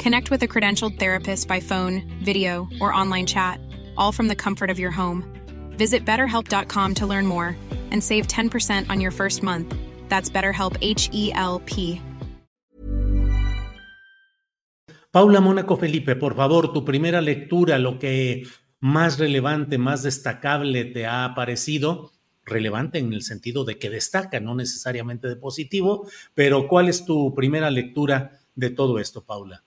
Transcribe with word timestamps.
Connect 0.00 0.30
with 0.30 0.42
a 0.42 0.48
credentialed 0.48 0.98
therapist 0.98 1.46
by 1.46 1.60
phone, 1.60 2.10
video, 2.24 2.66
or 2.80 2.90
online 2.90 3.26
chat, 3.26 3.60
all 3.98 4.12
from 4.12 4.28
the 4.28 4.34
comfort 4.34 4.70
of 4.70 4.78
your 4.78 4.90
home. 4.90 5.22
Visit 5.76 6.06
betterhelp.com 6.06 6.94
to 6.94 7.06
learn 7.06 7.26
more 7.26 7.54
and 7.90 8.02
save 8.02 8.26
10% 8.26 8.88
on 8.88 9.02
your 9.02 9.10
first 9.10 9.42
month. 9.42 9.74
That's 10.08 10.30
BetterHelp 10.30 10.78
H 10.80 11.10
E 11.12 11.32
L 11.34 11.60
P. 11.66 12.00
Paula 15.10 15.40
Mónaco 15.40 15.76
Felipe, 15.78 16.16
por 16.16 16.34
favor, 16.34 16.72
tu 16.72 16.82
primera 16.82 17.20
lectura, 17.20 17.78
lo 17.78 17.98
que 17.98 18.44
más 18.80 19.18
relevante, 19.18 19.76
más 19.76 20.02
destacable 20.02 20.86
te 20.86 21.04
ha 21.04 21.34
parecido 21.34 22.12
relevante 22.44 23.00
en 23.00 23.12
el 23.12 23.20
sentido 23.20 23.64
de 23.64 23.76
que 23.78 23.90
destaca, 23.90 24.40
no 24.40 24.54
necesariamente 24.54 25.28
de 25.28 25.36
positivo, 25.36 26.08
pero 26.32 26.68
¿cuál 26.68 26.88
es 26.88 27.04
tu 27.04 27.34
primera 27.34 27.70
lectura 27.70 28.40
de 28.54 28.70
todo 28.70 28.98
esto, 28.98 29.26
Paula? 29.26 29.64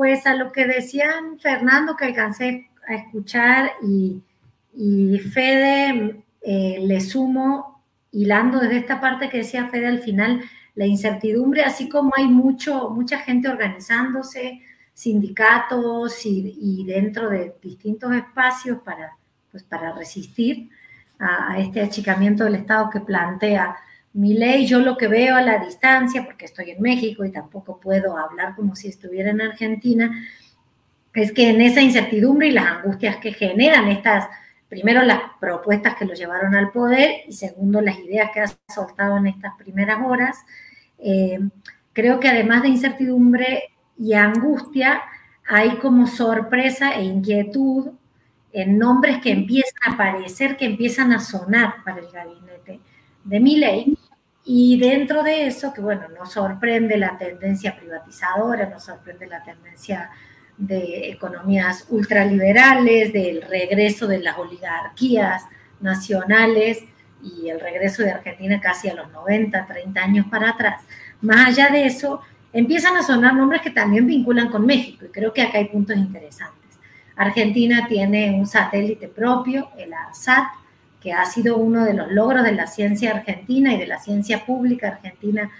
Pues 0.00 0.26
a 0.26 0.34
lo 0.34 0.50
que 0.50 0.64
decían 0.64 1.38
Fernando, 1.38 1.94
que 1.94 2.06
alcancé 2.06 2.70
a 2.88 2.94
escuchar, 2.94 3.72
y, 3.82 4.22
y 4.72 5.18
Fede, 5.18 6.24
eh, 6.40 6.78
le 6.80 7.02
sumo, 7.02 7.84
hilando 8.10 8.60
desde 8.60 8.78
esta 8.78 8.98
parte 8.98 9.28
que 9.28 9.36
decía 9.36 9.68
Fede 9.68 9.88
al 9.88 9.98
final, 9.98 10.40
la 10.74 10.86
incertidumbre, 10.86 11.64
así 11.64 11.86
como 11.90 12.12
hay 12.16 12.28
mucho, 12.28 12.88
mucha 12.88 13.18
gente 13.18 13.50
organizándose, 13.50 14.62
sindicatos 14.94 16.24
y, 16.24 16.56
y 16.58 16.86
dentro 16.86 17.28
de 17.28 17.54
distintos 17.60 18.14
espacios 18.14 18.78
para, 18.78 19.18
pues, 19.50 19.64
para 19.64 19.92
resistir, 19.92 20.70
a, 21.18 21.58
este 21.58 21.82
achicamiento 21.82 22.44
del 22.44 22.54
Estado 22.54 22.88
que 22.88 23.00
plantea 23.00 23.76
mi 24.12 24.34
ley. 24.34 24.66
Yo 24.66 24.80
lo 24.80 24.96
que 24.96 25.08
veo 25.08 25.36
a 25.36 25.42
la 25.42 25.58
distancia, 25.58 26.24
porque 26.24 26.44
estoy 26.44 26.70
en 26.70 26.82
México 26.82 27.24
y 27.24 27.30
tampoco 27.30 27.78
puedo 27.80 28.16
hablar 28.16 28.54
como 28.56 28.74
si 28.76 28.88
estuviera 28.88 29.30
en 29.30 29.40
Argentina, 29.40 30.26
es 31.14 31.32
que 31.32 31.50
en 31.50 31.60
esa 31.60 31.80
incertidumbre 31.80 32.48
y 32.48 32.52
las 32.52 32.66
angustias 32.66 33.16
que 33.16 33.32
generan 33.32 33.88
estas, 33.88 34.28
primero 34.68 35.02
las 35.02 35.20
propuestas 35.40 35.96
que 35.96 36.04
lo 36.04 36.14
llevaron 36.14 36.54
al 36.54 36.70
poder 36.70 37.22
y 37.26 37.32
segundo 37.32 37.80
las 37.80 37.98
ideas 37.98 38.30
que 38.32 38.40
ha 38.40 38.46
soltado 38.72 39.16
en 39.18 39.26
estas 39.26 39.54
primeras 39.56 39.98
horas, 40.04 40.38
eh, 40.98 41.40
creo 41.92 42.20
que 42.20 42.28
además 42.28 42.62
de 42.62 42.68
incertidumbre 42.68 43.70
y 43.98 44.14
angustia, 44.14 45.02
hay 45.48 45.76
como 45.78 46.06
sorpresa 46.06 46.94
e 46.94 47.02
inquietud 47.02 47.88
en 48.52 48.78
nombres 48.78 49.18
que 49.18 49.32
empiezan 49.32 49.78
a 49.84 49.94
aparecer, 49.94 50.56
que 50.56 50.64
empiezan 50.64 51.12
a 51.12 51.18
sonar 51.18 51.82
para 51.84 51.98
el 51.98 52.10
gabinete 52.10 52.80
de 53.24 53.40
ley 53.40 53.98
Y 54.44 54.78
dentro 54.78 55.22
de 55.22 55.46
eso, 55.46 55.72
que 55.72 55.80
bueno, 55.80 56.08
nos 56.18 56.32
sorprende 56.32 56.96
la 56.96 57.18
tendencia 57.18 57.76
privatizadora, 57.76 58.68
nos 58.68 58.84
sorprende 58.84 59.26
la 59.26 59.42
tendencia 59.42 60.10
de 60.56 61.10
economías 61.10 61.86
ultraliberales, 61.88 63.12
del 63.12 63.42
regreso 63.42 64.06
de 64.06 64.20
las 64.20 64.38
oligarquías 64.38 65.44
nacionales 65.80 66.84
y 67.22 67.48
el 67.48 67.60
regreso 67.60 68.02
de 68.02 68.12
Argentina 68.12 68.60
casi 68.60 68.88
a 68.88 68.94
los 68.94 69.10
90, 69.10 69.66
30 69.66 70.00
años 70.02 70.26
para 70.30 70.50
atrás. 70.50 70.82
Más 71.20 71.48
allá 71.48 71.70
de 71.70 71.86
eso, 71.86 72.20
empiezan 72.52 72.96
a 72.96 73.02
sonar 73.02 73.34
nombres 73.34 73.62
que 73.62 73.70
también 73.70 74.06
vinculan 74.06 74.48
con 74.48 74.66
México 74.66 75.04
y 75.04 75.08
creo 75.08 75.32
que 75.32 75.42
acá 75.42 75.58
hay 75.58 75.66
puntos 75.66 75.96
interesantes. 75.96 76.78
Argentina 77.16 77.86
tiene 77.86 78.30
un 78.32 78.46
satélite 78.46 79.08
propio, 79.08 79.70
el 79.76 79.92
ARSAT, 79.92 80.44
que 81.00 81.12
ha 81.12 81.24
sido 81.24 81.56
uno 81.56 81.84
de 81.84 81.94
los 81.94 82.10
logros 82.12 82.44
de 82.44 82.52
la 82.52 82.66
ciencia 82.66 83.12
argentina 83.12 83.72
y 83.74 83.78
de 83.78 83.86
la 83.86 83.98
ciencia 83.98 84.44
pública 84.44 84.88
argentina 84.88 85.50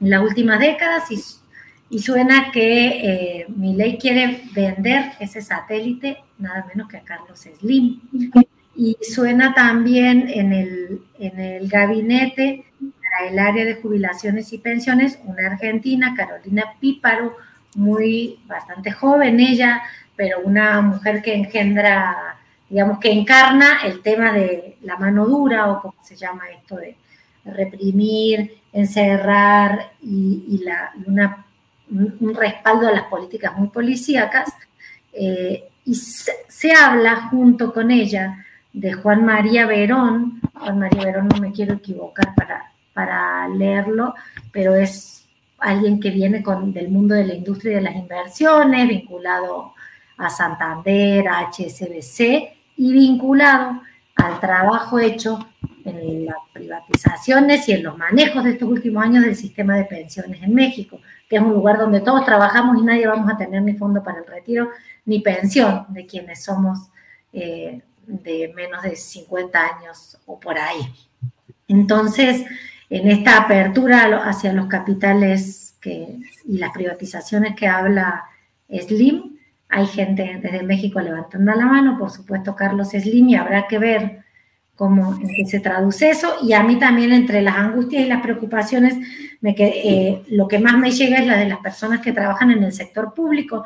en 0.00 0.10
las 0.10 0.22
últimas 0.22 0.60
décadas 0.60 1.04
y, 1.10 1.98
suena 1.98 2.50
que 2.52 3.40
eh, 3.42 3.46
ley 3.58 3.96
quiere 3.98 4.42
vender 4.52 5.12
ese 5.20 5.40
satélite 5.40 6.18
nada 6.38 6.66
menos 6.68 6.88
que 6.88 6.98
a 6.98 7.02
Carlos 7.02 7.46
Slim. 7.58 8.00
Y 8.74 8.96
suena 9.00 9.54
también 9.54 10.28
en 10.28 10.52
el, 10.52 11.00
en 11.18 11.40
el 11.40 11.68
gabinete 11.68 12.66
para 13.02 13.30
el 13.30 13.38
área 13.38 13.64
de 13.64 13.76
jubilaciones 13.76 14.52
y 14.52 14.58
pensiones 14.58 15.18
una 15.24 15.46
argentina, 15.46 16.14
Carolina 16.14 16.64
Píparo, 16.78 17.36
muy 17.74 18.38
bastante 18.46 18.90
joven 18.90 19.40
ella, 19.40 19.82
pero 20.14 20.40
una 20.40 20.80
mujer 20.82 21.22
que 21.22 21.34
engendra, 21.34 22.38
digamos, 22.68 22.98
que 22.98 23.12
encarna 23.12 23.82
el 23.84 24.02
tema 24.02 24.32
de 24.32 24.76
la 24.82 24.96
mano 24.96 25.26
dura 25.26 25.70
o 25.70 25.80
como 25.80 25.94
se 26.02 26.16
llama 26.16 26.48
esto 26.50 26.76
de 26.76 26.96
reprimir, 27.44 28.60
encerrar 28.72 29.92
y, 30.02 30.60
la, 30.64 30.92
un 31.90 32.34
respaldo 32.34 32.88
a 32.88 32.92
las 32.92 33.04
políticas 33.04 33.56
muy 33.56 33.68
policíacas. 33.68 34.52
Eh, 35.12 35.68
y 35.84 35.94
se, 35.94 36.72
habla 36.72 37.28
junto 37.30 37.72
con 37.72 37.90
ella 37.90 38.44
de 38.72 38.92
Juan 38.92 39.24
María 39.24 39.66
Verón, 39.66 40.40
Juan 40.54 40.78
María 40.80 41.04
Verón 41.04 41.28
no 41.28 41.40
me 41.40 41.52
quiero 41.52 41.74
equivocar 41.74 42.34
para, 42.34 42.72
para 42.92 43.48
leerlo, 43.48 44.14
pero 44.50 44.74
es 44.74 45.26
alguien 45.58 46.00
que 46.00 46.10
viene 46.10 46.42
con, 46.42 46.72
del 46.72 46.88
mundo 46.88 47.14
de 47.14 47.24
la 47.24 47.34
industria 47.34 47.72
y 47.72 47.74
de 47.76 47.80
las 47.82 47.94
inversiones, 47.94 48.88
vinculado 48.88 49.74
a 50.18 50.28
Santander, 50.28 51.28
a 51.28 51.48
HSBC 51.50 52.55
y 52.76 52.92
vinculado 52.92 53.80
al 54.16 54.40
trabajo 54.40 54.98
hecho 54.98 55.38
en 55.84 56.26
las 56.26 56.36
privatizaciones 56.52 57.68
y 57.68 57.72
en 57.72 57.84
los 57.84 57.96
manejos 57.96 58.44
de 58.44 58.52
estos 58.52 58.68
últimos 58.68 59.04
años 59.04 59.24
del 59.24 59.36
sistema 59.36 59.76
de 59.76 59.84
pensiones 59.84 60.42
en 60.42 60.54
México, 60.54 61.00
que 61.28 61.36
es 61.36 61.42
un 61.42 61.52
lugar 61.52 61.78
donde 61.78 62.00
todos 62.00 62.24
trabajamos 62.24 62.78
y 62.80 62.84
nadie 62.84 63.06
vamos 63.06 63.32
a 63.32 63.36
tener 63.36 63.62
ni 63.62 63.74
fondo 63.74 64.02
para 64.02 64.18
el 64.18 64.26
retiro 64.26 64.70
ni 65.04 65.20
pensión 65.20 65.86
de 65.88 66.06
quienes 66.06 66.42
somos 66.42 66.90
eh, 67.32 67.82
de 68.06 68.52
menos 68.54 68.82
de 68.82 68.96
50 68.96 69.58
años 69.58 70.18
o 70.26 70.38
por 70.40 70.58
ahí. 70.58 70.92
Entonces, 71.68 72.44
en 72.90 73.08
esta 73.08 73.38
apertura 73.38 74.22
hacia 74.28 74.52
los 74.52 74.66
capitales 74.66 75.76
y 75.84 76.58
las 76.58 76.72
privatizaciones 76.72 77.54
que 77.54 77.68
habla 77.68 78.24
Slim, 78.68 79.35
hay 79.68 79.86
gente 79.86 80.38
desde 80.42 80.62
México 80.62 81.00
levantando 81.00 81.52
la 81.54 81.66
mano, 81.66 81.98
por 81.98 82.10
supuesto 82.10 82.54
Carlos 82.54 82.90
Slim, 82.90 83.30
y 83.30 83.34
habrá 83.34 83.66
que 83.66 83.78
ver 83.78 84.24
cómo 84.76 85.18
se 85.46 85.60
traduce 85.60 86.10
eso. 86.10 86.36
Y 86.42 86.52
a 86.52 86.62
mí 86.62 86.78
también 86.78 87.12
entre 87.12 87.42
las 87.42 87.56
angustias 87.56 88.04
y 88.04 88.08
las 88.08 88.22
preocupaciones, 88.22 88.94
me 89.40 89.54
eh, 89.58 90.22
lo 90.28 90.46
que 90.46 90.58
más 90.58 90.78
me 90.78 90.90
llega 90.90 91.18
es 91.18 91.26
la 91.26 91.36
de 91.36 91.48
las 91.48 91.58
personas 91.58 92.00
que 92.00 92.12
trabajan 92.12 92.50
en 92.50 92.62
el 92.62 92.72
sector 92.72 93.12
público, 93.14 93.64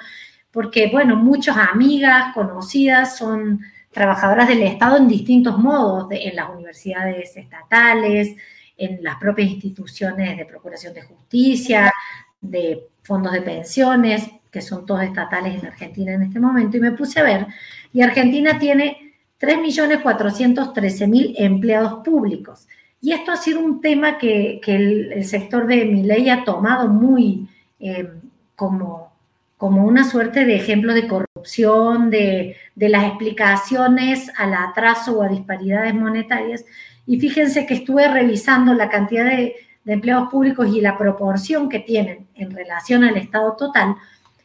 porque, 0.51 0.89
bueno, 0.91 1.17
muchas 1.17 1.57
amigas, 1.57 2.33
conocidas, 2.35 3.17
son 3.17 3.61
trabajadoras 3.91 4.49
del 4.49 4.63
Estado 4.63 4.97
en 4.97 5.09
distintos 5.09 5.59
modos, 5.59 6.07
en 6.11 6.37
las 6.37 6.49
universidades 6.51 7.37
estatales, 7.37 8.37
en 8.77 9.03
las 9.03 9.17
propias 9.17 9.51
instituciones 9.51 10.39
de 10.39 10.45
Procuración 10.45 10.95
de 10.95 11.03
Justicia, 11.03 11.93
de 12.41 12.89
fondos 13.03 13.33
de 13.33 13.43
pensiones, 13.43 14.29
que 14.51 14.63
son 14.63 14.85
todos 14.87 15.03
estatales 15.03 15.61
en 15.61 15.67
Argentina 15.67 16.13
en 16.13 16.23
este 16.23 16.41
momento, 16.41 16.77
y 16.77 16.81
me 16.81 16.93
puse 16.93 17.21
a 17.21 17.23
ver, 17.23 17.47
y 17.93 18.03
Argentina 18.03 18.59
tiene 18.59 19.11
3.413.000 19.41 21.35
empleados 21.39 22.05
públicos. 22.05 22.67
Y 23.01 23.13
esto 23.13 23.33
ha 23.33 23.37
sido 23.37 23.61
un 23.61 23.81
tema 23.81 24.19
que, 24.19 24.61
el, 24.67 25.25
sector 25.25 25.67
de 25.67 25.87
mi 25.87 26.03
ley 26.03 26.29
ha 26.29 26.45
tomado 26.45 26.89
muy 26.89 27.49
eh, 27.79 28.11
como, 28.55 29.13
como 29.57 29.85
una 29.85 30.05
suerte 30.05 30.45
de 30.45 30.57
ejemplo 30.57 30.93
de 30.93 31.09
corrupción, 31.09 32.11
de, 32.11 32.57
las 32.77 33.05
explicaciones 33.07 34.31
al 34.37 34.53
atraso 34.55 35.19
o 35.19 35.23
a 35.23 35.29
disparidades 35.29 35.95
monetarias. 35.95 36.67
Y 37.07 37.19
fíjense 37.19 37.65
que 37.65 37.75
estuve 37.75 38.07
revisando 38.09 38.75
la 38.75 38.91
cantidad 38.91 39.25
de, 39.25 39.55
de 39.85 39.93
empleados 39.93 40.29
públicos 40.29 40.69
y 40.69 40.83
la 40.83 40.99
proporción 40.99 41.71
que 41.71 41.79
tienen 41.79 42.27
en 42.35 42.51
relación 42.51 43.05
al 43.05 43.17
Estado 43.17 43.57
total. 43.57 43.97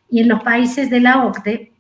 Y 0.10 0.22
en 0.22 0.30
los 0.30 0.44
países 0.44 0.90
de 0.90 1.00
la 1.00 1.26
OCDE 1.26 1.72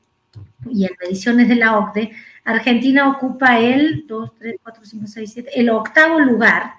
y 0.69 0.85
en 0.85 0.91
mediciones 1.01 1.47
de 1.47 1.55
la 1.55 1.77
OCDE, 1.77 2.11
Argentina 2.43 3.09
ocupa 3.09 3.59
el 3.59 4.05
2, 4.07 4.35
3, 4.37 4.55
4, 4.61 4.85
5, 4.85 5.07
6, 5.07 5.31
7, 5.33 5.59
el 5.59 5.69
octavo 5.69 6.19
lugar. 6.19 6.73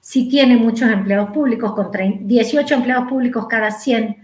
Si 0.00 0.28
tiene 0.28 0.56
muchos 0.56 0.90
empleados 0.90 1.30
públicos, 1.30 1.72
con 1.74 1.90
18 1.92 2.74
empleados 2.74 3.08
públicos 3.08 3.46
cada 3.48 3.70
100 3.70 4.16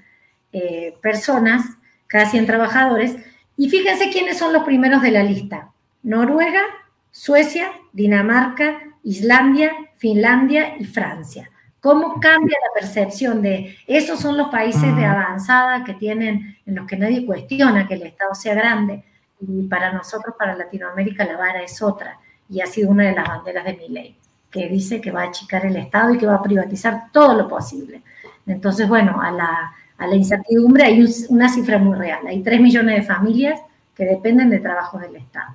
eh, 0.52 0.94
personas, 1.02 1.64
cada 2.06 2.26
100 2.26 2.46
trabajadores. 2.46 3.16
Y 3.56 3.68
fíjense 3.68 4.10
quiénes 4.10 4.38
son 4.38 4.52
los 4.52 4.64
primeros 4.64 5.02
de 5.02 5.10
la 5.10 5.22
lista. 5.22 5.72
Noruega, 6.02 6.62
Suecia, 7.10 7.70
Dinamarca, 7.92 8.78
Islandia, 9.02 9.72
Finlandia 9.96 10.76
y 10.78 10.84
Francia. 10.84 11.50
¿Cómo 11.86 12.18
cambia 12.18 12.56
la 12.66 12.80
percepción 12.80 13.40
de 13.42 13.76
esos 13.86 14.18
son 14.18 14.36
los 14.36 14.48
países 14.48 14.96
de 14.96 15.04
avanzada 15.04 15.84
que 15.84 15.94
tienen, 15.94 16.56
en 16.66 16.74
los 16.74 16.84
que 16.84 16.96
nadie 16.96 17.24
cuestiona 17.24 17.86
que 17.86 17.94
el 17.94 18.02
Estado 18.02 18.34
sea 18.34 18.56
grande? 18.56 19.04
Y 19.38 19.62
para 19.68 19.92
nosotros, 19.92 20.34
para 20.36 20.56
Latinoamérica, 20.56 21.24
la 21.24 21.36
vara 21.36 21.62
es 21.62 21.80
otra. 21.80 22.18
Y 22.50 22.60
ha 22.60 22.66
sido 22.66 22.90
una 22.90 23.04
de 23.04 23.12
las 23.12 23.28
banderas 23.28 23.64
de 23.66 23.74
mi 23.74 23.88
ley, 23.88 24.18
que 24.50 24.68
dice 24.68 25.00
que 25.00 25.12
va 25.12 25.22
a 25.22 25.26
achicar 25.26 25.64
el 25.64 25.76
Estado 25.76 26.12
y 26.12 26.18
que 26.18 26.26
va 26.26 26.34
a 26.34 26.42
privatizar 26.42 27.12
todo 27.12 27.34
lo 27.34 27.46
posible. 27.46 28.02
Entonces, 28.48 28.88
bueno, 28.88 29.20
a 29.20 29.30
la, 29.30 29.72
a 29.96 30.06
la 30.08 30.16
incertidumbre, 30.16 30.82
hay 30.82 31.06
una 31.28 31.48
cifra 31.48 31.78
muy 31.78 31.96
real. 31.96 32.26
Hay 32.26 32.42
3 32.42 32.60
millones 32.60 32.96
de 32.96 33.02
familias 33.04 33.60
que 33.94 34.06
dependen 34.06 34.50
de 34.50 34.58
trabajos 34.58 35.02
del 35.02 35.14
Estado. 35.14 35.54